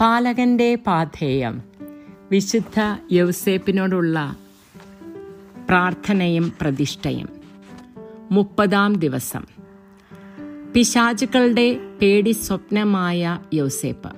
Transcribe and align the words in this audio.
പാലകന്റെ 0.00 0.74
പാഥേയം 0.74 1.62
വിശുദ്ധ 2.30 2.96
യൗസേപ്പിനോടുള്ള 3.12 4.36
പ്രാർത്ഥനയും 5.68 6.52
പ്രതിഷ്ഠയും. 6.60 7.28
മുപ്പതാം 8.30 8.96
ദിവസം. 8.96 9.46
പിശാചുക്കളുടെ 10.74 11.80
പേടി 12.02 12.30
സ്വപ്നമായ 12.30 13.38
യൗസേപ്പ്. 13.54 14.12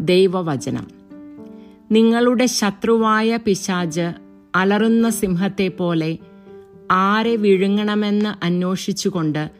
ദൈവവചനം. 0.00 0.86
നിങ്ങളുടെ 1.92 2.46
ശത്രുവായ 2.46 3.36
പിശാജ് 3.36 4.14
അലറുന്ന 4.54 5.10
സിംഹത്തെ 5.10 5.68
പോലെ 5.68 6.18
ആരെ 6.90 7.36
വിഴുങ്ങണമെന്ന് 7.36 8.44
അന്വേഷിച്ചുകൊണ്ട് 8.44 9.50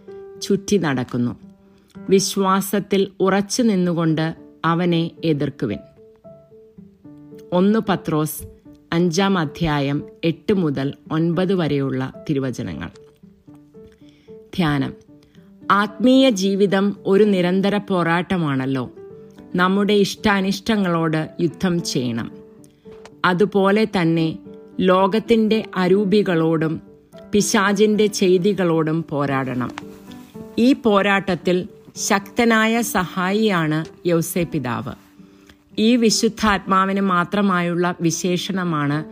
ചുറ്റി 0.43 0.77
നടക്കുന്നു. 0.77 1.37
വിശ്വാസത്തിൽ 2.09 3.09
ഉറച്ചു 3.21 3.63
നിന്നുകൊണ്ട് 3.63 4.44
അവനെ 4.65 5.11
എതിർക്കുവിൻ. 5.25 5.79
ഒന്ന് 7.53 7.79
പത്രോസ് 7.89 8.43
അഞ്ചാം 8.93 9.39
അധ്യായം 9.39 10.03
എട്ട് 10.25 10.53
മുതൽ 10.53 10.95
ഒൻപത് 11.13 11.55
വരെയുള്ള 11.55 12.25
തിരുവചനങ്ങൾ. 12.31 12.91
ധ്യാനം. 14.57 14.95
ആത്മീയ 15.71 16.31
ജീവിതം 16.31 16.97
ഒരു 17.07 17.25
നിരന്തര 17.25 17.77
പോരാട്ടമാണല്ലോ. 17.77 18.91
നമ്മുടെ 19.55 19.93
ഇഷ്ടാനിഷ്ടങ്ങളോട് 19.93 21.29
യുദ്ധം 21.41 21.83
ചെയ്യണം. 21.83 22.33
അതുപോലെ 23.25 23.85
തന്നെ 23.85 24.39
ലോകത്തിന്റെ 24.81 25.65
അരൂപികളോടും 25.77 26.83
പിശാചിന്റെ 27.33 28.07
ചെയ്തികളോടും 28.07 29.05
പോരാടണം. 29.11 29.71
ഈ 30.59 30.73
പോരാട്ടത്തിൽ 30.73 31.69
ശക്തനായ 31.97 32.83
സഹായിയാണ് 32.83 33.85
യൗസേ 34.07 34.43
പിതാവ് 34.43 34.93
ഈ 35.79 35.97
വിശുദ്ധാത്മാവിന് 35.97 37.01
മാത്രമായുള്ള 37.01 37.95
വിശേഷണമാണ് 38.01 39.05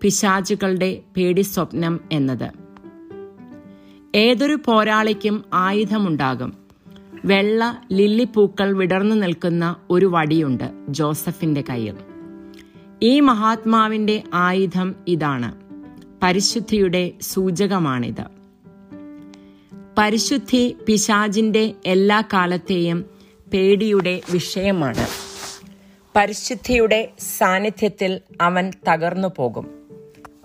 പിശാചുകളുടെ 0.00 1.00
പേടി 1.16 1.40
സ്വപ്നം 1.40 2.00
എന്നത്. 2.12 2.50
ഏതൊരു 4.14 4.58
പോരാളിക്കും 4.64 5.44
ആയുധമുണ്ടാകും. 5.54 6.52
വെള്ള 7.24 7.82
ലില്ലിപ്പൂക്കൾ 7.92 8.76
വിടർന്നു 8.76 9.16
നിൽക്കുന്ന 9.16 9.76
ഒരു 9.90 10.06
വടിയുണ്ട് 10.06 10.86
ജോസഫിന്റെ 10.88 11.64
കയ്യിൽ. 11.70 11.94
ഈ 13.02 13.20
മഹാത്മാവിന്റെ 13.20 14.22
ആയുധം 14.34 14.94
ഇതാണ്. 15.08 15.54
പരിശുദ്ധിയുടെ 16.22 17.12
സൂചകമാണിത്. 17.20 18.37
പരിശുദ്ധി 19.98 20.76
പിശാജിന്റെ 20.86 21.72
എല്ലാ 21.86 22.20
കാലത്തെയും 22.20 23.10
പേടിയുടെ 23.52 24.20
വിഷയമാണ്. 24.32 25.06
പരിശുദ്ധിയുടെ 26.16 27.08
സാന്നിധ്യത്തിൽ 27.38 28.20
അവൻ 28.40 28.72
തകർന്നു 28.88 29.28
പോകും. 29.36 29.70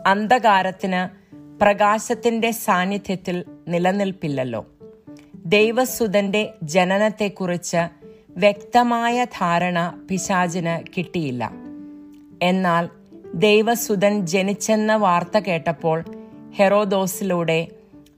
അന്ധകാരത്തിന് 0.07 1.33
പ്രകാശത്തിന്റെ 1.61 2.51
സാന്നിധ്യത്തിൽ 2.51 3.43
നിലനിൽപ്പില്ലല്ലോ. 3.67 4.65
ദൈവസുതന്റെ 5.45 6.53
ജനനത്തെക്കുറിച്ച് 6.63 7.89
വ്യക്തമായ 8.29 9.23
ധാരണ 9.23 10.05
പിശാചിന് 10.09 10.83
കിട്ടിയില്ല. 10.97 11.51
എന്നാൽ 12.41 12.89
ദൈവസുതൻ 13.35 14.25
ജനിച്ചെന്ന 14.25 14.95
വാർത്ത 14.95 15.37
കേട്ടപ്പോൾ 15.37 16.03
ഹെറോദോസിലൂടെ 16.55 17.67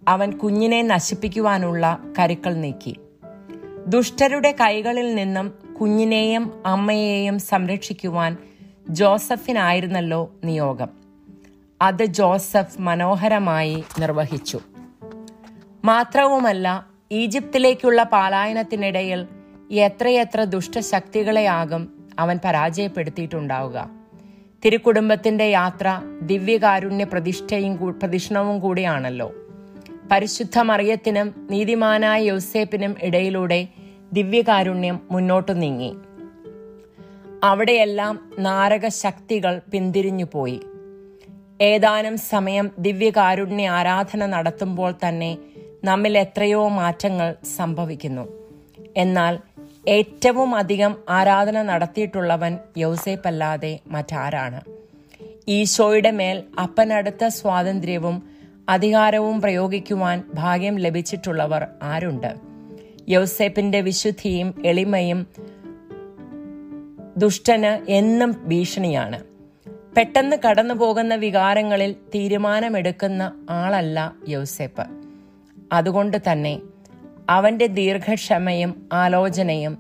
അവൻ 0.08 0.32
കുഞ്ഞിനെ 0.32 0.82
നശിപ്പിക്കുവാനുള്ള 0.82 2.00
കരുക്കൾ 2.20 2.54
നീക്കി. 2.54 2.96
ദുഷ്ടരുടെ 3.88 4.56
കൈകളിൽ 4.62 5.16
നിന്നും 5.16 5.54
കുഞ്ഞിനെയും 5.82 6.64
അമ്മയെയും 6.66 7.40
സംരക്ഷിക്കുവാൻ 7.40 8.38
ജോസഫിനായിരുന്നല്ലോ 8.90 10.34
നിയോഗം. 10.44 10.88
അത് 11.82 12.06
ജോസഫ് 12.06 12.82
മനോഹരമായി 12.82 13.84
നിർവഹിച്ചു. 14.00 14.60
മാത്രവുമല്ല 15.86 16.86
ഈജിപ്തിലേക്കുള്ള 17.12 18.04
പാലായനത്തിനിടയിൽ 18.04 19.28
എത്രയെത്ര 19.72 20.44
ദുഷ്ടശക്തികളെയാകും 20.44 22.10
അവൻ 22.20 22.40
പരാജയപ്പെടുത്തിയിട്ടുണ്ടാവുക. 22.46 23.90
തിരുക്കുടുംബത്തിന്റെ 24.66 25.44
യാത്ര 25.44 26.02
ദിവ്യകാരുണ്യ 26.22 27.04
പ്രതിഷ്ഠയും 27.04 28.00
പ്രതിഷ്ഠവും 28.00 28.60
കൂടിയാണല്ലോ. 28.60 29.32
പരിശുദ്ധ 30.12 30.60
മറിയത്തിനും 30.60 31.28
നീതിമാനായ 31.52 32.24
യോസേപ്പിനും 32.24 32.96
ഇടയിലൂടെ 33.04 33.68
ദിവ്യകാരുണ്യം 34.14 35.00
മുന്നോട്ടു 35.12 35.52
നീങ്ങി. 35.52 35.92
അവിടെയെല്ലാം 37.44 38.32
നാരക 38.40 38.88
ശക്തികൾ 38.88 39.62
പിന്തിരിഞ്ഞുപോയി 39.72 40.60
ഏതാനും 41.62 42.18
സമയം 42.18 42.72
ദിവ്യകാരുണ്യ 42.80 43.70
ആരാധന 43.70 44.26
നടത്തുമ്പോൾ 44.26 44.96
തന്നെ 45.08 45.38
നമ്മിൽ 45.84 46.18
എത്രയോ 46.18 46.68
മാറ്റങ്ങൾ 46.68 47.36
സംഭവിക്കുന്നു. 47.58 48.26
എന്നാൽ 48.98 49.40
ഏറ്റവും 49.88 50.56
അധികം 50.56 50.96
ആരാധന 51.10 51.62
നടത്തിയിട്ടുള്ളവൻ 51.62 52.58
യൗസേപ്പല്ലാതെ 52.78 53.80
മറ്റാരാണ്. 53.88 54.62
ഈശോയുടെ 55.48 56.12
മേൽ 56.12 56.44
അപ്പനടുത്ത 56.60 57.28
സ്വാതന്ത്ര്യവും 57.28 58.35
അധികാരവും 58.70 59.42
പ്രയോഗിക്കുവാൻ 59.42 60.24
ഭാഗ്യം 60.34 60.76
ലഭിച്ചിട്ടുള്ളവർ 60.76 61.68
ആരുണ്ട്? 61.84 62.36
യൗസേപ്പിന്റെ 63.10 63.82
വിശുദ്ധിയും 63.82 64.62
എളിമയും 64.66 65.28
ദുഷ്ടന് 67.18 67.92
എന്നും 67.92 68.48
ഭീഷണിയാണ്. 68.48 69.24
പെട്ടെന്ന് 69.98 70.38
കടന്നു 70.48 70.74
പോകുന്ന 70.74 71.16
വികാരങ്ങളിൽ 71.16 71.94
തീരുമാനമെടുക്കുന്ന 71.94 73.48
ആളല്ല 73.50 74.14
യൗസേപ്പ്. 74.28 74.88
അതുകൊണ്ട് 75.72 76.18
തന്നെ 76.32 76.60
അവന്റെ 77.30 77.68
ദീർഘക്ഷമയും 77.68 78.90
ആലോചനയും 78.94 79.78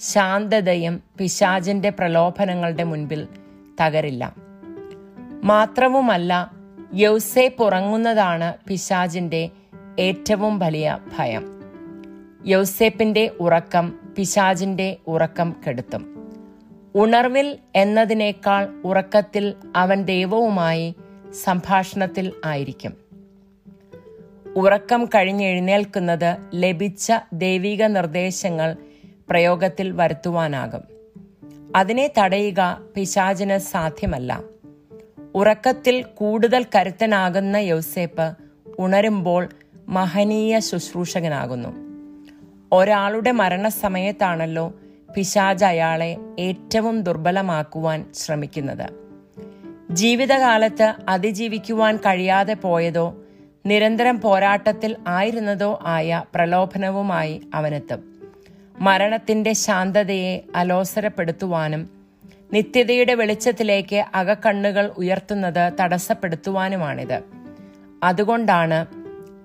ശാന്തതയും 0.00 1.02
പിശാചിന്റെ 1.18 1.90
പ്രലോഭനങ്ങളുടെ 1.90 2.84
മുൻപിൽ 2.84 3.28
തകരില്ല. 3.80 4.34
മാത്രവുമല്ല 5.44 6.55
യൗസേപ്പ് 6.94 7.62
ഉറങ്ങുന്നതാണ് 7.62 8.54
പിശാജിന്റെ 8.68 9.50
ഏറ്റവും 9.98 10.58
വലിയ 10.58 10.98
ഭയം. 11.18 11.62
യൗസേപ്പിന്റെ 12.46 13.30
ഉറക്കം 13.40 13.98
പിശാജിന്റെ 14.18 14.96
ഉറക്കം 15.06 15.56
കെടുത്തും. 15.66 16.32
ഉണർവിൽ 16.94 17.58
എന്നതിനേക്കാൾ 17.76 18.68
ഉറക്കത്തിൽ 18.84 19.54
അവൻ 19.76 20.02
ദൈവവുമായി 20.02 20.94
സംഭാഷണത്തിൽ 21.44 22.32
ആയിരിക്കും. 22.44 22.96
ഉറക്കം 24.56 25.06
കഴിഞ്ഞെഴുന്നേൽക്കുന്നത് 25.06 26.36
ലഭിച്ച 26.54 27.12
ദൈവിക 27.32 27.82
നിർദ്ദേശങ്ങൾ 27.82 28.76
പ്രയോഗത്തിൽ 29.30 29.92
വരുത്തുവാനാകും. 29.92 30.82
അതിനെ 31.76 32.10
തടയുക 32.18 32.80
പിശാചിന് 32.96 33.58
സാധ്യമല്ല. 33.58 34.40
ഉറക്കത്തിൽ 35.36 36.02
കൂടുതൽ 36.02 36.66
കരുത്തനാകുന്ന 36.74 37.56
യൗസേപ്പ് 37.56 38.36
ഉണരുമ്പോൾ 38.78 39.48
മഹനീയ 39.88 40.58
ശുശ്രൂഷകനാകുന്നു. 40.58 41.68
ഒരാളുടെ 42.72 43.30
മരണസമയത്താണല്ലോ 43.30 44.72
പിശാജ് 45.16 45.64
അയാളെ 45.64 46.16
ഏറ്റവും 46.38 47.02
ദുർബലമാക്കുവാൻ 47.02 48.04
ശ്രമിക്കുന്നത്. 48.14 48.90
ജീവിതകാലത്ത് 49.90 50.94
അതിജീവിക്കുവാൻ 51.08 51.96
കഴിയാതെ 51.96 52.54
പോയതോ 52.54 53.16
നിരന്തരം 53.66 54.20
പോരാട്ടത്തിൽ 54.20 54.96
ആയിരുന്നതോ 55.06 55.80
ആയ 55.82 56.24
പ്രലോഭനവുമായി 56.34 57.42
അവനെത്തും. 57.54 58.20
മരണത്തിന്റെ 58.78 59.52
ശാന്തതയെ 59.52 60.40
അലോസരപ്പെടുത്തുവാനും 60.54 61.95
നിത്യതയുടെ 62.52 63.14
വെളിച്ചത്തിലേക്ക് 63.14 64.04
അകക്കണ്ണുകൾ 64.14 64.86
ഉയർത്തുന്നത് 64.86 65.72
തടസ്സപ്പെടുത്തുവാനുമാണിത്. 65.80 67.20
അതുകൊണ്ടാണ് 68.02 68.86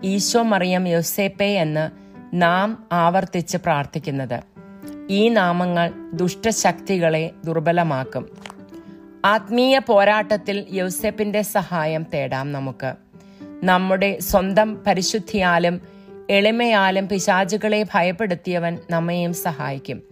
ഈശോ 0.04 0.42
മറിയം 0.42 0.88
യൊസേപ്പെ 0.88 1.46
എന്ന് 1.46 1.90
നാം 2.34 2.88
ആവർത്തിച്ച് 2.92 3.58
പ്രാർത്ഥിക്കുന്നത്. 3.58 4.40
ഈ 5.10 5.30
നാമങ്ങൾ 5.30 5.92
ദുഷ്ടശക്തികളെ 6.14 7.32
ദുർബലമാക്കും. 7.46 8.38
ആത്മീയ 9.26 9.80
പോരാട്ടത്തിൽ 9.80 10.66
യോസേപ്പിന്റെ 10.72 11.42
സഹായം 11.42 12.06
തേടാം 12.14 12.52
നമുക്ക്. 12.52 12.94
നമ്മുടെ 13.64 14.20
സ്വന്തം 14.20 14.84
പരിശുദ്ധിയാലും 14.88 15.82
എളിമയാലും 16.30 17.08
പിശാചുകളെ 17.08 17.84
ഭയപ്പെടുത്തിയവൻ 17.84 18.78
നമ്മയും 18.90 19.34
സഹായിക്കും. 19.34 20.04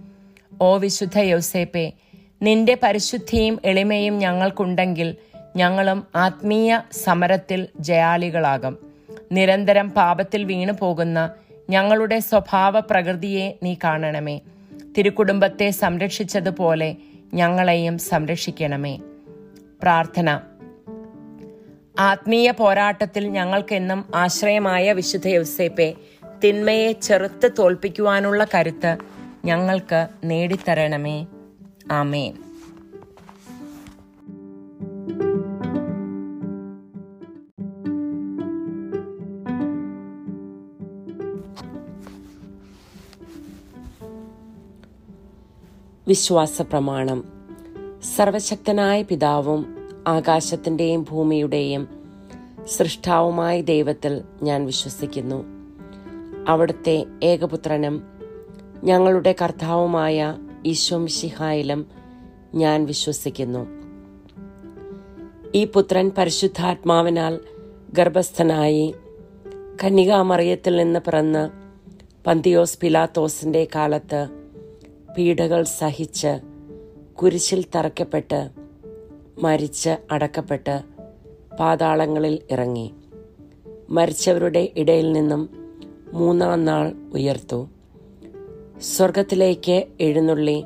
ഓ 0.62 0.77
വിശുദ്ധ 0.77 1.19
യൗസേപ്പെ 1.19 1.94
നിന്റെ 2.41 2.77
പരിശുദ്ധിയും 2.83 3.59
എളിമയും 3.65 4.18
ഞങ്ങൾക്കുണ്ടെങ്കിൽ 4.18 5.15
ഞങ്ങളും 5.56 6.07
ആത്മീയ 6.15 6.80
സമരത്തിൽ 6.91 7.68
ജയാളികളാകും. 7.80 8.77
നിരന്തരം 9.31 9.89
പാപത്തിൽ 9.89 10.44
വീണു 10.44 10.74
പോകുന്ന 10.74 11.33
ഞങ്ങളുടെ 11.69 12.19
സ്വഭാവ 12.19 12.80
പ്രകൃതിയെ 12.80 13.51
നീ 13.63 13.75
കാണണമേ. 13.83 14.39
തിരുക്കുടുംബത്തെ 14.97 15.69
സംരക്ഷിച്ചതുപോലെ 15.69 16.95
ഞങ്ങളെയും 17.33 17.97
സംരക്ഷിക്കണമേ. 17.97 19.00
പ്രാർത്ഥന. 19.81 20.42
ആത്മീയ 22.00 22.51
പോരാട്ടത്തിൽ 22.51 23.27
ഞങ്ങൾക്കെന്നും 23.27 24.06
ആശ്രയമായ 24.15 24.94
വിശുദ്ധ 24.94 25.27
യൗസേപ്പെ 25.27 25.94
തിന്മയെ 26.44 26.92
ചെറുത്ത് 26.92 27.51
തോൽപ്പിക്കുവാനുള്ള 27.59 28.47
കരുത്ത് 28.56 28.97
ഞങ്ങൾക്ക് 29.45 30.07
നേടിത്തരണമേ. 30.24 31.25
ആമേൻ. 31.91 32.33
വിശ്വാസ 46.07 46.62
പ്രമാണം 46.62 47.24
സർവശക്തനായ 48.15 49.01
പിതാവും 49.01 49.75
ആകാശത്തിന്റെയും 50.07 51.06
ഭൂമിയുടെയും 51.09 51.88
സൃഷ്ടാവുമായ 52.65 53.62
ദൈവത്തിൽ 53.62 54.21
ഞാൻ 54.44 54.65
വിശ്വസിക്കുന്നു. 54.65 55.45
അവിടുത്തെ 56.47 57.06
ഏകപുത്രനും 57.24 58.03
ഞങ്ങളുടെ 58.83 59.35
കർത്താവുമായ 59.42 60.38
ഈശോമിഷിഹായിലും 60.65 61.85
ഞാൻ 62.56 62.85
വിശ്വസിക്കുന്നു. 62.85 63.67
ഈ 65.56 65.65
പുത്രൻ 65.65 66.11
പരിശുദ്ധാത്മാവിനാൽ 66.17 67.39
ഗർഭസ്ഥനായി 67.94 68.95
കന്യകാമറിയത്തിൽ 69.83 70.77
നിന്ന് 70.77 71.00
പിറന്ന് 71.00 71.50
പന്തിയോസ് 72.25 72.79
പിലാത്തോസിന്റെ 72.79 73.67
കാലത്ത് 73.75 74.27
പീഡകൾ 75.17 75.63
സഹിച്ച് 75.63 76.39
കുരിശിൽ 77.15 77.65
തറയ്ക്കപ്പെട്ട് 77.75 78.50
മരിച്ച് 79.41 79.97
അടക്കപ്പെട്ട് 80.11 80.81
പാതാളങ്ങളിൽ 81.59 82.39
ഇറങ്ങി. 82.51 82.94
മരിച്ചവരുടെ 83.89 84.73
ഇടയിൽ 84.77 85.11
നിന്നും 85.11 85.50
മൂന്നാം 86.13 86.65
നാൾ 86.65 86.94
ഉയർത്തു. 87.13 87.69
സ്വർഗത്തിലേക്ക് 88.81 89.87
എഴുന്നള്ളി. 89.99 90.63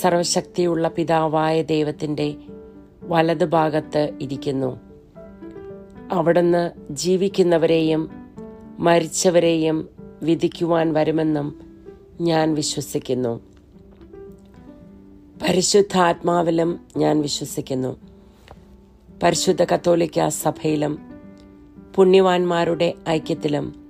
സർവശക്തിയുള്ള 0.00 0.88
പിതാവായ 0.88 1.62
ദൈവത്തിന്റെ 1.62 2.34
വലതുഭാഗത്ത് 3.02 4.12
ഇരിക്കുന്നു. 4.20 4.80
അവിടുന്ന് 6.12 6.70
ജീവിക്കുന്നവരെയും 6.90 8.10
മരിച്ചവരെയും 8.78 9.88
വിധിക്കുവാൻ 10.22 10.92
വരുമെന്നും 10.92 11.60
ഞാൻ 12.20 12.54
വിശ്വസിക്കുന്നു. 12.54 13.40
പരിശുദ്ധാത്മാവിലും 15.42 16.80
ഞാൻ 16.96 17.20
വിശ്വസിക്കുന്നു. 17.20 17.96
പരിശുദ്ധ 19.22 19.64
കത്തോലിക്ക 19.64 20.28
സഭയിലും 20.28 20.98
പുണ്യവാന്മാരുടെ 21.94 22.94
ഐക്യത്തിലും 23.08 23.84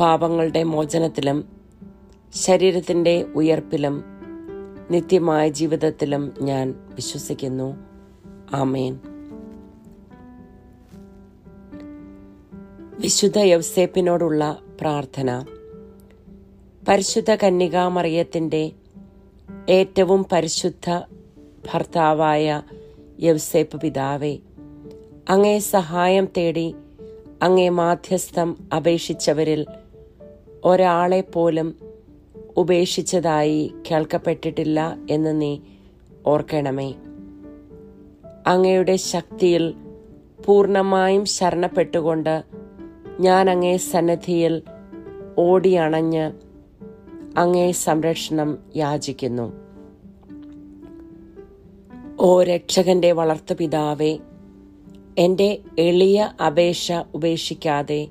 പാപങ്ങളുടെ 0.00 0.62
മോചനത്തിലും 0.62 1.55
ശരീരത്തിന്റെ 2.36 3.22
ഉയർപ്പിലും 3.22 4.04
നിത്യമായ 4.90 5.48
ജീവിതത്തിലും 5.48 6.34
ഞാൻ 6.40 6.74
വിശ്വസിക്കുന്നു. 6.94 7.76
ആമേൻ. 8.52 8.98
വിശുദ്ധ 12.98 13.38
യൗസേപ്പിനോടുള്ള 13.38 14.58
പ്രാർത്ഥന. 14.80 15.44
പരിശുദ്ധ 16.88 17.34
കന്യകാമറിയത്തിന്റെ 17.34 18.72
ഏറ്റവും 19.68 20.26
പരിശുദ്ധ 20.32 21.02
ഭർത്താവായ 21.74 22.62
യൗസേപ്പ് 23.20 23.80
പിതാവേ 23.80 24.38
അങ്ങേ 25.28 25.58
സഹായം 25.58 26.28
തേടി 26.36 26.74
അങ്ങേ 27.42 27.68
മാധ്യസ്ഥം 27.68 28.56
അപേക്ഷിച്ചവരിൽ 28.76 29.66
ഒരാളെ 30.64 31.20
പോലും 31.20 31.85
ഉപേക്ഷിച്ചതായി 32.56 33.74
കേൾക്കപ്പെട്ടിട്ടില്ല 33.90 34.96
എന്ന് 35.10 35.40
നീ 35.40 35.58
ഓർക്കണമേ. 36.26 36.94
അങ്ങയുടെ 38.46 38.96
ശക്തിയിൽ 38.96 39.74
പൂർണമായും 40.46 41.24
ശരണപ്പെട്ടുകൊണ്ട് 41.24 42.44
ഞാൻ 43.20 43.50
അങ്ങേ 43.50 43.76
സന്നദ്ധിയിൽ 43.76 44.62
ഓടിയണഞ്ഞ് 45.38 46.32
അങ്ങേ 47.38 47.72
സംരക്ഷണം 47.72 48.58
യാചിക്കുന്നു. 48.76 49.52
ഓ 52.20 52.42
രക്ഷകന്റെ 52.42 53.12
വളർത്തു 53.12 53.54
പിതാവേ 53.54 54.18
എന്റെ 55.18 55.58
എളിയ 55.78 56.32
അപേക്ഷ 56.46 56.92
ഉപേക്ഷിക്കാതെ 57.14 58.08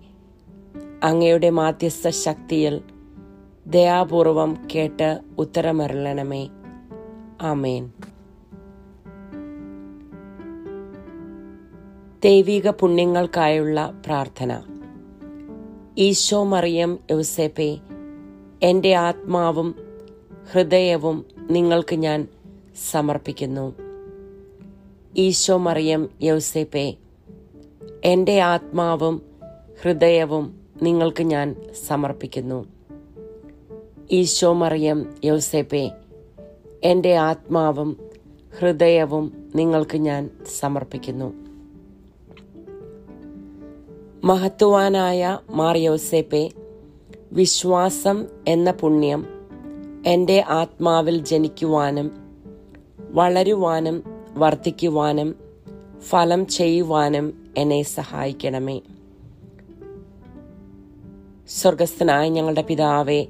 അങ്ങയുടെ 1.04 1.50
മാധ്യസ്ഥ 1.50 2.10
ശക്തിയിൽ 2.10 2.82
ദയാപൂർവം 3.68 4.58
കേട്ട് 4.76 5.20
ഉത്തരമരളണമേ. 5.38 6.50
ആമേൻ. 7.42 7.92
ദൈവിക 12.24 12.70
പുണ്യങ്ങൾക്കായുള്ള 12.70 14.02
പ്രാർത്ഥന. 14.06 14.62
ഈശോ 15.98 16.44
മറിയം 16.44 17.00
യൗസേപ്പെ 17.12 17.80
എന്റെ 18.64 18.94
ആത്മാവും 18.94 19.76
ഹൃദയവും 20.52 21.26
നിങ്ങൾക്ക് 21.52 21.96
ഞാൻ 21.96 22.28
സമർപ്പിക്കുന്നു. 22.92 23.76
ഈശോ 25.18 25.58
മറിയം 25.58 26.10
യൗസേപ്പെ 26.22 26.96
എന്റെ 28.04 28.42
ആത്മാവും 28.42 29.22
ഹൃദയവും 29.84 30.60
നിങ്ങൾക്ക് 30.82 31.24
ഞാൻ 31.24 31.56
സമർപ്പിക്കുന്നു. 31.88 32.75
ഈശോ 34.12 34.54
മറിയം 34.54 35.13
യൗസേപ്പെ 35.25 35.92
എന്റെ 36.84 37.16
ആത്മാവും 37.16 37.98
ഹൃദയവും 38.60 39.52
നിങ്ങൾക്ക് 39.56 39.98
ഞാൻ 39.98 40.30
സമർപ്പിക്കുന്നു. 40.60 41.34
മഹത്വാനായ 44.24 45.40
മാർ 45.50 45.78
യൗസേപ്പെ 45.78 46.52
വിശ്വാസം 47.31 48.25
എന്ന 48.48 48.72
പുണ്യം 48.72 49.25
എന്റെ 50.06 50.44
ആത്മാവിൽ 50.48 51.24
ജനിക്കുവാനും 51.24 52.12
വളരുവാനും 53.00 54.03
വർദ്ധിക്കുവാനും 54.34 55.36
ഫലം 56.00 56.48
ചെയ്യുവാനും 56.48 57.53
എന്നെ 57.58 57.84
സഹായിക്കണമേ. 57.84 58.82
സ്വർഗസ്ഥനായ 61.48 62.30
ഞങ്ങളുടെ 62.30 62.62
പിതാവേ 62.62 63.27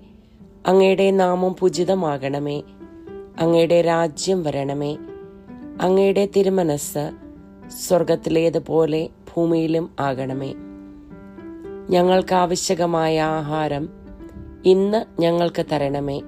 അങ്ങയുടെ 0.65 1.11
നാമം 1.11 1.55
പൂജിതമാകണമേ. 1.59 2.61
അങ്ങയുടെ 3.39 3.81
രാജ്യം 3.81 4.43
വരണമേ. 4.43 4.97
അങ്ങയുടെ 5.81 6.29
തിരുമനസ് 6.35 7.11
സ്വർഗത്തിലേതുപോലെ 7.87 9.09
ഭൂമിയിലും 9.35 9.89
ആകണമേ. 9.99 10.53
ഞങ്ങൾക്ക് 11.89 12.35
ആവശ്യകമായ 12.35 13.21
ആഹാരം 13.21 13.89
ഇന്ന് 14.65 15.21
ഞങ്ങൾക്ക് 15.21 15.65
തരണമേ. 15.71 16.21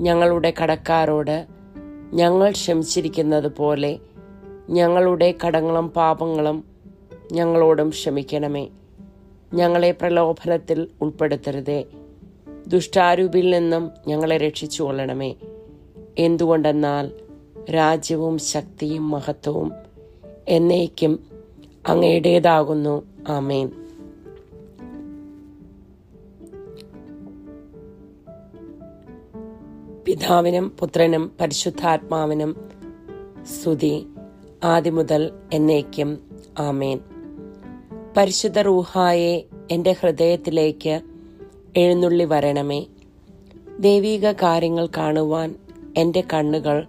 ഞങ്ങളുടെ 0.00 0.54
കടക്കാരോട് 0.62 1.46
ഞങ്ങൾ 2.14 2.50
ക്ഷമിച്ചിരിക്കുന്നത് 2.50 3.56
പോലെ 3.56 3.98
ഞങ്ങളുടെ 4.70 5.34
കടങ്ങളും 5.46 5.88
പാപങ്ങളും 5.88 6.64
ഞങ്ങളോടും 7.32 7.88
ക്ഷമിക്കണമേ. 7.88 8.68
ഞങ്ങളെ 9.54 9.90
പ്രലോഭനത്തിൽ 9.90 10.88
ഉൾപ്പെടുത്തരുതേ. 11.00 11.84
ദുഷ്ടാരൂപിൽ 12.66 13.50
നിന്നും 13.50 13.90
ഞങ്ങളെ 14.06 14.36
രക്ഷിച്ചുകൊള്ളണമേ. 14.36 15.34
എന്തുകൊണ്ടെന്നാൽ 16.18 17.10
രാജ്യവും 17.74 18.38
ശക്തിയും 18.38 19.10
മഹത്വവും 19.10 19.72
എന്നേക്കും 20.48 21.26
അങ്ങയുടേതാകുന്നു. 21.88 23.02
ആമേൻ. 23.28 23.70
പിതാവിനും 30.06 30.76
പുത്രനും 30.80 31.32
പരിശുദ്ധാത്മാവിനും 31.40 32.56
സ്തുതി 33.44 34.06
ആദ്യം 34.64 34.96
മുതൽ 34.96 35.32
എന്നേക്കും. 35.52 36.18
ആമേൻ. 36.58 37.00
പരിശുദ്ധ 38.16 38.58
റൂഹായെ 38.58 39.44
എന്റെ 39.70 39.92
ഹൃദയത്തിലേക്ക് 40.00 41.00
എഴുന്നള്ളി 41.76 42.24
വരണമേ. 42.24 42.86
ദൈവീക 43.80 44.32
കാര്യങ്ങൾ 44.32 44.88
കാണുവാൻ 44.96 45.54
എന്റെ 45.96 46.22
കണ്ണുകൾ 46.32 46.86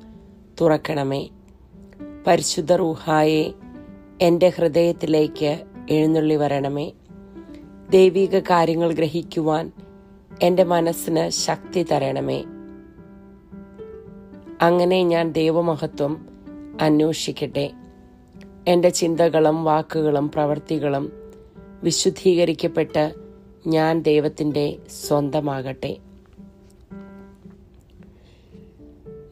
തുറക്കണമേ. 0.61 1.29
പരിശുദ്ധ 2.27 2.73
റൂഹായെ 2.73 3.51
എന്റെ 4.21 4.49
ഹൃദയത്തിലേക്ക് 4.49 5.63
എഴുന്നള്ളി 5.89 6.35
വരണമേ. 6.35 6.91
ദൈവീക 7.89 8.39
കാര്യങ്ങൾ 8.39 8.93
ഗ്രഹിക്കുവാൻ 8.93 9.71
എന്റെ 10.41 10.63
മനസ്സിന് 10.63 11.29
ശക്തി 11.29 11.83
തരണമേ. 11.83 12.43
അങ്ങനെ 14.61 15.03
ഞാൻ 15.03 15.31
ദൈവമഹത്വം 15.31 16.27
അന്വേഷിക്കട്ടെ. 16.81 17.71
എന്റെ 18.67 18.89
ചിന്തകളും 18.89 19.63
വാക്കുകളും 19.63 20.31
പ്രവൃത്തികളും 20.31 21.11
വിശുദ്ധീകരിക്കപ്പെട്ട് 21.83 23.22
ഞാൻ 23.67 24.01
ദൈവത്തിന്റെ 24.01 24.77
സ്വന്തമാകട്ടെ. 25.07 25.97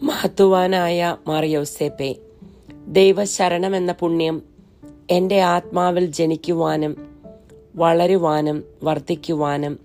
മഹത്വാനായ 0.01 1.17
മാറിയോസേപ്പെ 1.27 2.15
ദൈവശരണം 2.87 3.75
എന്ന 3.75 3.91
പുണ്യം 3.91 4.41
എന്റെ 5.09 5.41
ആത്മാവിൽ 5.41 6.05
ജനിക്കുവാനും 6.05 6.97
വളരുവാനും 7.75 8.63
വർദ്ധിക്കുവാനും 8.83 9.79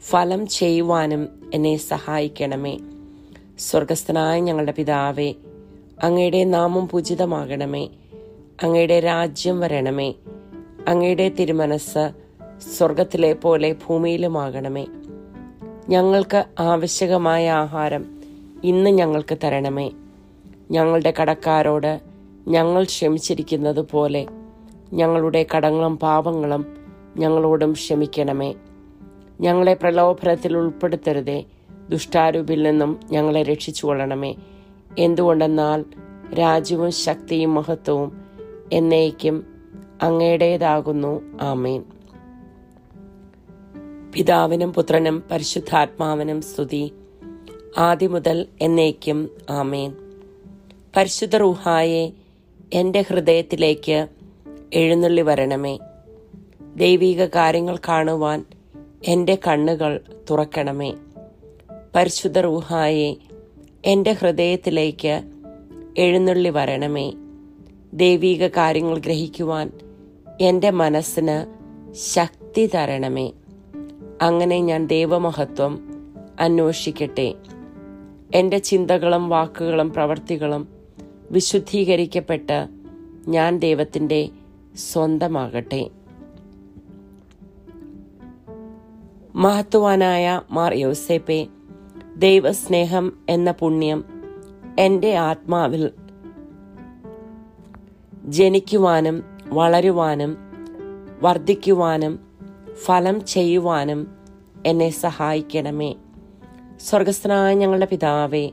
ഫലം 0.00 0.46
ചെയ്യുവാനും 0.46 1.50
എന്നെ 1.54 1.76
സഹായിക്കണമേ. 1.76 2.78
സ്വർഗസ്ഥനായ 3.58 4.40
ഞങ്ങളുടെ 4.40 4.72
പിതാവേ 4.72 5.34
അങ്ങയുടെ 6.02 6.44
നാമം 6.44 6.88
പൂജിതമാകണമേ. 6.88 7.88
അങ്ങയുടെ 8.62 9.00
രാജ്യം 9.00 9.60
വരണമേ. 9.60 10.14
അങ്ങയുടെ 10.88 11.28
തിരുമനസ് 11.28 12.23
സ്വർഗത്തിലെ 12.60 13.32
പോലെ 13.32 13.72
ഭൂമിയിലുമാകണമേ. 13.72 14.86
ഞങ്ങൾക്ക് 15.88 16.44
ആവശ്യകമായ 16.60 17.50
ആഹാരം 17.50 18.04
ഇന്ന് 18.64 18.90
ഞങ്ങൾക്ക് 18.90 19.38
തരണമേ. 19.44 19.90
ഞങ്ങളുടെ 20.70 21.12
കടക്കാരോട് 21.22 22.00
ഞങ്ങൾ 22.48 22.84
ക്ഷമിച്ചിരിക്കുന്നത് 22.84 23.80
പോലെ 23.80 24.26
ഞങ്ങളുടെ 24.92 25.46
കടങ്ങളും 25.56 25.98
പാപങ്ങളും 25.98 26.66
ഞങ്ങളോടും 27.16 27.72
ക്ഷമിക്കണമേ. 27.72 28.54
ഞങ്ങളെ 29.40 29.74
പ്രലോഭനത്തിൽ 29.74 30.56
ഉൾപ്പെടുത്തരുതേ. 30.56 31.44
ദുഷ്ടാരൂപിൽ 31.88 32.62
നിന്നും 32.62 33.00
ഞങ്ങളെ 33.10 33.42
രക്ഷിച്ചുകൊള്ളണമേ. 33.42 34.34
എന്തുകൊണ്ടെന്നാൽ 34.98 35.84
രാജ്യവും 36.34 36.92
ശക്തിയും 36.92 37.54
മഹത്വവും 37.54 38.24
എന്നേക്കും 38.72 39.46
അങ്ങയുടേതാകുന്നു. 40.02 41.22
ആമേൻ. 41.40 41.93
പിതാവിനും 44.14 44.72
പുത്രനും 44.72 45.22
പരിശുദ്ധാത്മാവിനും 45.30 46.42
സ്തുതി. 46.42 46.92
ആദ്യം 47.78 48.12
മുതൽ 48.12 48.46
എന്നേക്കും 48.60 49.30
ആമേൻ. 49.50 49.94
പരിശുദ്ധ 50.96 51.36
റൂഹായെ 51.36 52.10
എന്റെ 52.72 53.04
ഹൃദയത്തിലേക്ക് 53.08 54.06
എഴുന്നള്ളി 54.72 55.22
വരണമേ. 55.22 55.78
ദൈവീക 56.76 57.24
കാര്യങ്ങൾ 57.24 57.76
കാണുവാൻ 57.88 58.44
എന്റെ 59.04 59.38
കണ്ണുകൾ 59.48 60.00
തുറക്കണമേ. 60.30 60.94
പരിശുദ്ധ 61.94 62.38
റൂഹായെ 62.38 63.14
എന്റെ 63.84 64.12
ഹൃദയത്തിലേക്ക് 64.12 65.22
എഴുന്നള്ളി 65.98 66.48
വരണമേ. 66.48 67.12
ദൈവീക 67.94 68.46
കാര്യങ്ങൾ 68.46 68.98
ഗ്രഹിക്കുവാൻ 68.98 69.70
എന്റെ 70.40 70.70
മനസ്സിന് 70.70 71.54
ശക്തി 71.94 72.70
തരണമേ. 72.74 73.32
അങ്ങനെ 74.22 74.60
ഞാൻ 74.60 74.86
ദൈവമഹത്വം 74.86 75.78
അന്വേഷിക്കട്ടെ. 76.40 77.34
എന്റെ 78.34 78.58
ചിന്തകളും 78.58 79.28
വാക്കുകളും 79.28 79.92
പ്രവർത്തികളും 79.92 80.68
വിശുദ്ധീകരിക്കപ്പെട്ട് 81.30 82.68
ഞാൻ 83.28 83.58
ദൈവത്തിന്റെ 83.58 84.28
സ്വന്തമാകട്ടെ. 84.76 85.90
മഹത്വാനായ 89.34 90.40
മാർ 90.50 90.74
യോസേപ്പെ 90.74 91.46
ദൈവസ്നേഹം 92.16 93.12
എന്ന 93.28 93.50
പുണ്യം 93.50 94.04
എന്റെ 94.78 95.14
ആത്മാവിൽ 95.14 95.90
ജനിക്കുവാനും 98.24 99.22
വളരുവാനും 99.48 100.36
വർദ്ധിക്കുവാനും 101.22 102.33
ഫലം 102.82 103.24
ചെയ്യുവാനും 103.24 104.16
എന്നെ 104.66 104.90
സഹായിക്കണമേ. 104.90 105.94
സ്വർഗസ്ഥനായ 106.80 107.54
ഞങ്ങളുടെ 107.54 107.86
പിതാവേ 107.86 108.50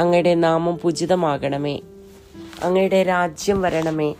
അങ്ങയുടെ 0.00 0.34
നാമം 0.34 0.78
പൂജിതമാകണമേ. 0.82 1.80
അങ്ങയുടെ 2.62 3.02
രാജ്യം 3.02 3.62
വരണമേ. 3.62 4.14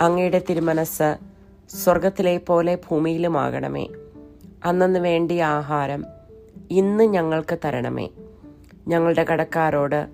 അങ്ങയുടെ 0.00 0.42
തിരുമനസ് 0.50 1.16
സ്വർഗത്തിലെ 1.68 2.36
പോലെ 2.36 2.78
ഭൂമിയിലുമാകണമേ. 2.90 3.88
അന്നു 4.64 4.98
വേണ്ടിയ 4.98 5.44
ആഹാരം 5.44 6.04
ഇന്ന് 6.70 7.04
ഞങ്ങൾക്ക് 7.04 7.58
തരണമേ. 7.64 8.08
ഞങ്ങളുടെ 8.88 9.24
കടക്കാരോട് 9.24 10.06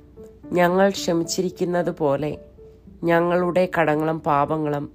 ഞങ്ങൾ 0.53 0.91
ക്ഷമിച്ചിരിക്കുന്നത് 0.91 1.91
പോലെ 1.91 2.39
ഞങ്ങളുടെ 3.05 3.69
കടങ്ങളും 3.81 4.21
പാപങ്ങളും 4.21 4.93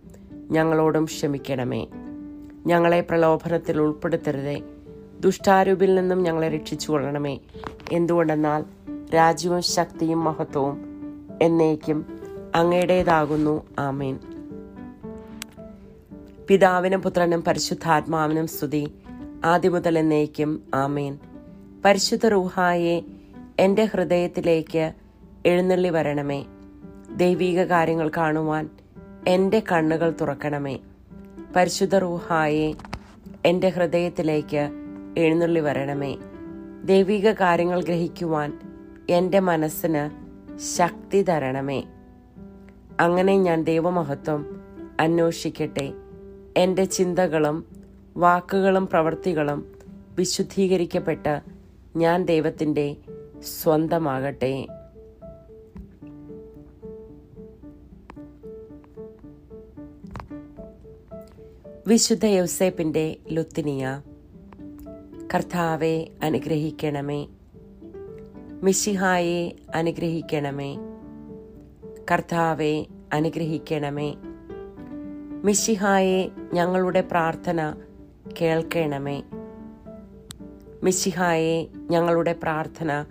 ഞങ്ങളോടും 0.51 1.05
ക്ഷമിക്കണമേ. 1.05 1.87
ഞങ്ങളെ 2.65 3.01
പ്രലോഭനത്തിൽ 3.01 3.81
ഉൾപ്പെടുത്തരുതേ. 3.81 4.61
ദുഷ്ടാരൂപിൽ 5.19 5.95
നിന്നും 5.95 6.23
ഞങ്ങളെ 6.23 6.49
രക്ഷിച്ചു 6.49 6.91
കൊള്ളണമേ 6.91 7.39
എന്തുകൊണ്ടെന്നാൽ 7.91 8.65
രാജ്യവും 9.15 9.61
ശക്തിയും 9.61 10.23
മഹത്വവും 10.23 10.85
എന്നേക്കും 11.41 12.19
അങ്ങയുടേതാകുന്നു. 12.55 13.63
ആമേൻ. 13.79 14.19
പിതാവിനും 16.47 17.01
പുത്രനും 17.01 17.43
പരിശുദ്ധാത്മാവിനും 17.43 18.47
സ്തുതി. 18.47 18.93
ആദ്യം 19.45 19.71
മുതൽ 19.71 19.99
എന്നേക്കും 19.99 20.63
ആമേൻ. 20.73 21.17
പരിശുദ്ധ 21.85 22.27
റൂഹായെ 22.27 23.01
എന്റെ 23.59 23.85
ഹൃദയത്തിലേക്ക് 23.85 24.93
എഴുന്നള്ളി 25.45 25.89
വരണമേ. 25.89 26.45
ദൈവീക 27.15 27.63
കാര്യങ്ങൾ 27.63 28.11
കാണുവാൻ 28.17 28.69
എന്റെ 29.27 29.63
കണ്ണുകൾ 29.71 30.13
തുറക്കണമേ. 30.21 30.79
പരിശുദ്ധ 31.55 31.95
റൂഹായെ 31.95 32.73
എന്റെ 33.45 33.69
ഹൃദയത്തിലേക്ക് 33.69 34.69
എഴുന്നള്ളി 35.17 35.59
വരണമേ. 35.59 36.17
ദൈവിക 36.83 37.31
കാര്യങ്ങൾ 37.31 37.83
ഗ്രഹിക്കുവാൻ 37.83 38.59
എന്റെ 39.09 39.39
മനസ്സിന് 39.39 40.09
ശക്തി 40.59 41.21
തരണമേ. 41.21 41.83
അങ്ങനെ 42.99 43.37
ഞാൻ 43.37 43.63
ദൈവമഹത്വം 43.63 44.61
അന്വേഷിക്കട്ടെ. 44.99 45.93
എന്റെ 46.57 46.85
ചിന്തകളും 46.85 47.65
വാക്കുകളും 48.17 48.87
പ്രവൃത്തികളും 48.87 49.65
വിശുദ്ധീകരിക്കപ്പെട്ട് 50.17 51.41
ഞാൻ 51.95 52.23
ദൈവത്തിന്റെ 52.23 52.95
സ്വന്തമാകട്ടെ. 53.63 54.67
വിശുദ്ധ 61.89 62.25
യൗസേപ്പിന്റെ 62.25 63.17
ലുത്തിനിയ 63.31 64.01
കർത്താവെ 65.33 66.07
അനുഗ്രഹിക്കണമേ. 66.23 67.27
മിശിഹായെ 68.63 69.55
അനുഗ്രഹിക്കണമേ. 69.75 70.77
കർത്താവെ 72.11 72.85
അനുഗ്രഹിക്കണമേ. 73.13 74.15
മിശിഹായെ 75.43 76.29
ഞങ്ങളുടെ 76.53 77.01
പ്രാർത്ഥന 77.01 77.75
കേൾക്കണമേ. 78.41 79.23
മിശിഹായെ 80.83 81.67
ഞങ്ങളുടെ 81.91 82.33
പ്രാർത്ഥന 82.33 83.05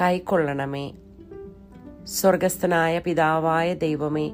കൈക്കൊള്ളണമേ. 0.00 0.92
സ്വർഗസ്ഥനായ 2.04 2.98
പിതാവായ 2.98 3.74
ദൈവമേ 3.74 4.32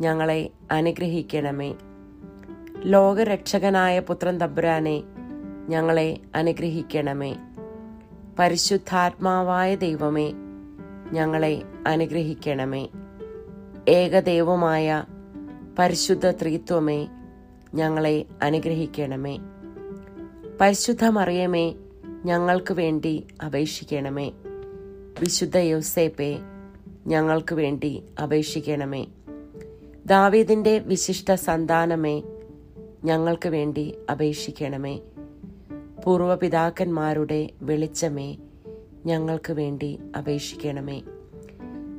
ഞങ്ങളെ 0.00 0.50
അനുഗ്രഹിക്കണമേ. 0.70 1.74
ലോകരക്ഷകനായ 2.84 4.00
പുത്രൻ 4.00 4.38
തമ്പുരാനെ 4.38 5.02
ഞങ്ങളെ 5.68 6.20
അനുഗ്രഹിക്കണമേ. 6.34 7.36
പരിശുദ്ധാത്മാവായ 8.38 9.74
ദൈവമേ 9.74 10.32
ഞങ്ങളെ 11.12 11.62
അനുഗ്രഹിക്കണമേ. 11.86 12.88
ഏകദൈവമായ 13.88 15.04
പരിശുദ്ധ 15.78 16.30
ത്രിത്വമേ 16.30 17.08
ഞങ്ങളെ 17.74 18.24
അനുഗ്രഹിക്കണമേ. 18.42 19.38
പരിശുദ്ധ 20.60 21.04
മറിയമേ 21.04 21.74
ഞങ്ങൾക്ക് 22.24 22.74
വേണ്ടി 22.74 23.26
അപേക്ഷിക്കണമേ. 23.46 24.32
വിശുദ്ധ 25.20 25.56
യോസേപ്പെ 25.56 26.38
ഞങ്ങൾക്ക് 27.06 27.54
വേണ്ടി 27.54 28.02
അപേക്ഷിക്കണമേ. 28.22 29.06
ദാവീദിന്റെ 30.06 30.78
വിശിഷ്ട 30.78 31.34
സന്താനമേ 31.34 32.22
ഞങ്ങൾക്ക് 33.04 33.48
വേണ്ടി 33.48 33.94
അപേക്ഷിക്കണമേ. 34.10 35.00
പൂർവപിതാക്കന്മാരുടെ 36.04 37.50
വെളിച്ചമേ 37.62 38.36
ഞങ്ങൾക്ക് 39.06 39.52
വേണ്ടി 39.52 39.98
അപേക്ഷിക്കണമേ. 40.18 41.02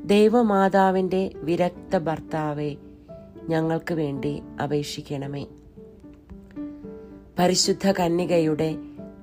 ദൈവമാതാവിന്റെ 0.05 1.31
വിരക്ത 1.35 1.97
ഭർത്താവെ 1.97 2.75
ഞങ്ങൾക്ക് 3.49 3.93
വേണ്ടി 3.93 4.41
അപേക്ഷിക്കണമേ. 4.63 5.45
പരിശുദ്ധ 7.39 7.91
കന്യകയുടെ 7.91 8.75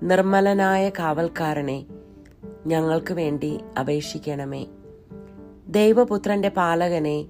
നിർമ്മലനായ 0.02 0.88
കാവൽക്കാരനെ 0.88 1.86
ഞങ്ങൾക്ക് 2.66 3.14
വേണ്ടി 3.14 3.60
അപേക്ഷിക്കണമേ. 3.80 4.66
ദൈവപുത്രന്റെ 5.68 6.48
പാലകനെ 6.48 7.26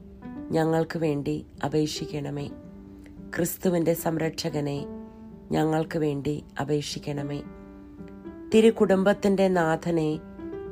ഞങ്ങൾക്ക് 0.50 0.98
വേണ്ടി 0.98 1.46
അപേക്ഷിക്കണമേ. 1.64 2.50
ക്രിസ്തുവിന്റെ 3.36 3.94
സംരക്ഷകനെ 3.94 4.86
ഞങ്ങൾക്ക് 5.50 5.98
വേണ്ടി 5.98 6.44
അപേക്ഷിക്കണമേ. 6.60 7.42
തിരുകുടുംബത്തിന്റെ 8.54 9.48
നാഥനെ 9.48 10.20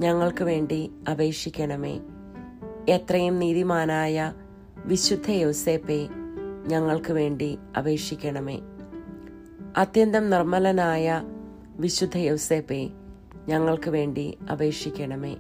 ഞങ്ങൾക്ക് 0.01 0.45
വേണ്ടി 0.45 0.91
അപേക്ഷിക്കണമേ. 1.11 2.01
എത്രയും 2.89 3.39
നീതിമാനായ 3.39 4.33
വിശുദ്ധ 4.87 5.31
യോസേപ്പെ 5.31 6.09
ഞങ്ങൾക്ക് 6.67 7.13
വേണ്ടി 7.13 7.59
അപേക്ഷിക്കണമേ. 7.79 8.61
അത്യന്തം 9.77 10.31
നിർമ്മലനായ 10.31 11.23
വിശുദ്ധ 11.77 12.17
യോസേപ്പെ 12.17 12.91
ഞങ്ങൾക്ക് 13.49 13.91
വേണ്ടി 13.91 14.39
അപേക്ഷിക്കണമേ. 14.53 15.37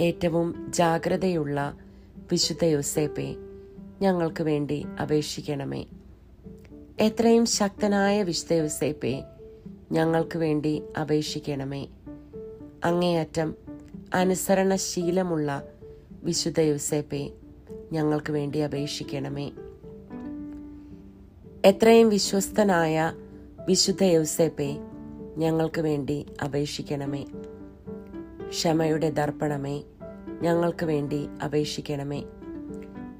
ഏറ്റവും 0.00 0.66
ജാഗ്രതയുള്ള 0.68 1.76
വിശുദ്ധ 2.32 2.64
യോസേപ്പെ 2.64 3.36
ഞങ്ങൾക്ക് 4.02 4.42
വേണ്ടി 4.42 4.86
അപേക്ഷിക്കണമേ. 5.02 5.84
എത്രയും 7.00 7.46
ശക്തനായ 7.46 8.22
വിശുദ്ധ 8.22 8.52
യോസേപ്പെ 8.52 9.24
ഞങ്ങൾക്ക് 9.92 10.38
വേണ്ടി 10.38 10.82
അപേക്ഷിക്കണമേ. 11.00 11.86
അങ്ങേയറ്റം 12.84 13.54
അനുസരണശീലമുള്ള 14.14 15.68
വിശുദ്ധ 16.22 16.60
യുസേപ്പെ 16.60 17.32
ഞങ്ങൾക്ക് 17.92 18.32
വേണ്ടി 18.32 18.58
അപേക്ഷിക്കണമേ. 18.58 19.52
എത്രയും 21.64 22.08
വിശ്വസ്തനായ 22.08 23.12
വിശുദ്ധ 23.68 24.04
യൗസേപ്പെ 24.04 24.76
ഞങ്ങൾക്ക് 25.36 25.80
വേണ്ടി 25.80 26.26
അപേക്ഷിക്കണമേ. 26.44 27.24
ക്ഷമയുടെ 28.48 29.10
ദർപ്പണമേ 29.10 29.82
ഞങ്ങൾക്ക് 30.40 30.86
വേണ്ടി 30.86 31.28
അപേക്ഷിക്കണമേ. 31.44 32.24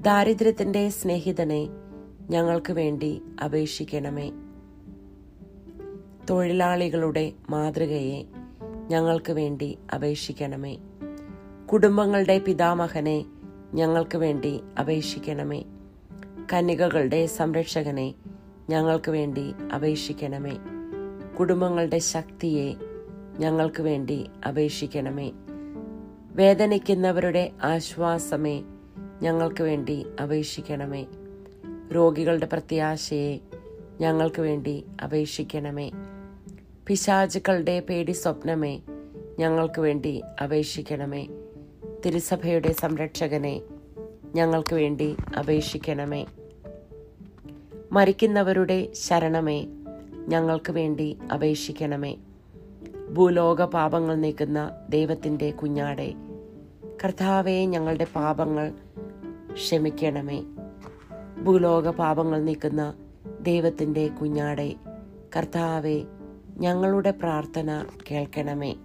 ദാരിദ്ര്യത്തിന്റെ 0.03 0.89
സ്നേഹിതനെ 0.89 1.67
ഞങ്ങൾക്ക് 2.29 2.73
വേണ്ടി 2.73 3.21
അപേക്ഷിക്കണമേ. 3.45 4.31
തൊഴിലാളികളുടെ 6.29 7.31
മാതൃകയെ 7.49 8.23
ഞങ്ങൾക്ക് 8.87 9.33
വേണ്ടി 9.33 9.77
അപേക്ഷിക്കണമേ. 9.95 10.77
കുടുംബങ്ങളുടെ 11.71 12.39
പിതാമഹനെ 12.39 13.25
ഞങ്ങൾക്ക് 13.73 14.17
വേണ്ടി 14.17 14.61
അപേക്ഷിക്കണമേ. 14.79 15.63
കന്യകകളുടെ 16.53 17.25
സംരക്ഷകനെ 17.25 18.13
ഞങ്ങൾക്ക് 18.69 19.11
വേണ്ടി 19.11 19.53
അപേക്ഷിക്കണമേ. 19.75 20.57
കുടുംബങ്ങളുടെ 21.39 21.97
ശക്തിയെ 21.97 22.73
ഞങ്ങൾക്ക് 23.39 23.83
വേണ്ടി 23.83 24.25
അപേക്ഷിക്കണമേ. 24.47 25.31
വേദനിക്കുന്നവരുടെ 26.35 27.51
ആശ്വാസമേ 27.63 28.63
ഞങ്ങൾക്ക് 29.21 29.63
വേണ്ടി 29.63 30.05
അപേക്ഷിക്കണമേ. 30.23 31.05
രോഗികളുടെ 31.95 32.45
പ്രത്യാശയെ 32.45 33.39
ഞങ്ങൾക്ക് 34.01 34.41
വേണ്ടി 34.41 34.85
അപേക്ഷിക്കണമേ. 35.03 35.91
പിശാചുക്കളുടെ 36.87 37.79
പേടി 37.79 38.11
സ്വപ്നമേ 38.11 38.81
ഞങ്ങൾക്ക് 39.39 39.81
വേണ്ടി 39.81 40.21
അപേക്ഷിക്കണമേ. 40.43 41.27
തിരുസഭയുടെ 42.05 42.71
സംരക്ഷകനെ 42.71 43.61
ഞങ്ങൾക്ക് 44.35 44.75
വേണ്ടി 44.75 45.15
അപേക്ഷിക്കണമേ. 45.39 46.25
മരിക്കുന്നവരുടെ 47.91 48.87
ശരണമേ 48.93 49.67
ഞങ്ങൾക്ക് 50.27 50.71
വേണ്ടി 50.71 51.17
അപേക്ഷിക്കണമേ. 51.33 52.15
ഭൂലോക 53.13 53.61
പാപങ്ങൾ 53.61 54.15
നീക്കുന്ന 54.15 54.71
ദൈവത്തിന്റെ 54.89 55.51
കുഞ്ഞാടെ. 55.51 56.13
കർത്താവെ 57.03 57.65
ഞങ്ങളുടെ 57.65 58.07
പാപങ്ങൾ 58.15 58.71
ക്ഷമിക്കണമേ. 59.53 60.43
ഭൂലോക 61.43 61.89
പാപങ്ങൾ 61.89 62.43
നീക്കുന്ന 62.43 62.93
ദൈവത്തിന്റെ 63.41 64.07
കുഞ്ഞാടെ 64.07 64.75
കർത്താവെ 65.35 66.03
ഞങ്ങളുടെ 66.57 67.11
പ്രാർത്ഥന 67.11 67.85
കേൾക്കണമേ. 68.11 68.75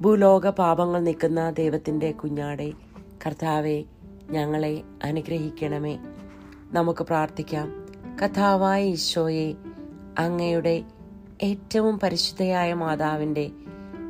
ഭൂലോക 0.00 0.50
പാപങ്ങൾ 0.50 1.00
നീക്കുന്ന 1.00 1.50
ദൈവത്തിന്റെ 1.50 2.12
കുഞ്ഞാടെ 2.12 2.72
കർത്താവെ 3.26 3.84
ഞങ്ങളെ 4.30 4.82
അനുഗ്രഹിക്കണമേ. 5.04 5.98
നമുക്ക് 6.72 7.02
പ്രാർത്ഥിക്കാം. 7.02 7.86
കഥാവായ 8.24 8.84
ഈശോയെ 8.84 9.54
അങ്ങയുടെ 10.18 10.84
ഏറ്റവും 11.42 11.98
പരിശുദ്ധയായ 11.98 12.74
മാതാവിന്റെ 12.74 13.50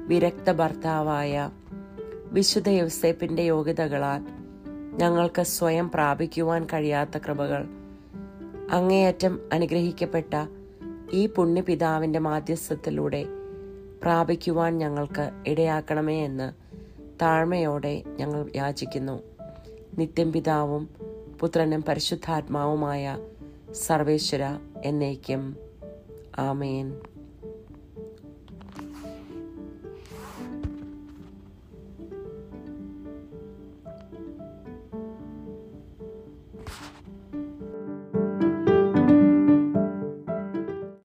വിരക്ത 0.07 0.53
ഭർത്താവായ 0.53 1.51
വിശുദ്ധ 2.33 2.69
യൗസേപ്പിന്റെ 2.69 3.43
യോഗ്യതകളാൽ 3.43 4.27
ഞങ്ങൾക്ക് 4.97 5.43
സ്വയം 5.43 5.91
പ്രാപിക്കുവാൻ 5.91 6.65
കഴിയാത്ത 6.65 7.19
കൃപകൾ. 7.19 7.67
അങ്ങേയറ്റം 8.71 9.41
അനുഗ്രഹിക്കപ്പെട്ട 9.53 10.47
ഈ 11.13 11.27
പുണ്യപിതാവിന്റെ 11.27 12.19
മാധ്യസ്ഥത്തിലൂടെ 12.19 13.27
പ്രാപിക്കുവാൻ 14.03 14.79
ഞങ്ങൾക്ക് 14.79 15.31
ഇടയാക്കണമേ 15.47 16.25
എന്ന് 16.25 16.53
താഴ്മയോടെ 17.23 18.03
ഞങ്ങൾ 18.07 18.51
യാചിക്കുന്നു. 18.57 19.23
നിത്യം 19.99 20.33
പിതാവും 20.33 20.89
പുത്രനും 21.41 21.85
പരിശുദ്ധാത്മാവുമായ 21.89 23.19
സർവേശ്വര 23.73 24.59
എന്നേക്കും. 24.85 25.57
ആമേൻ. 26.39 27.12